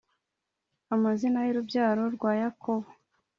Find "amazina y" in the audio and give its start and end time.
0.95-1.49